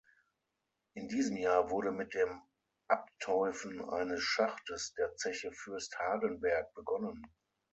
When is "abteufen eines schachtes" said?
2.87-4.95